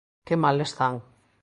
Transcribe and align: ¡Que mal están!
¡Que 0.25 0.35
mal 0.43 0.57
están! 0.67 0.95